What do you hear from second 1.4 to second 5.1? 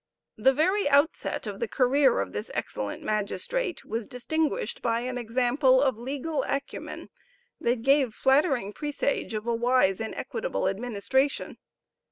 of the career of this excellent magistrate was distinguished by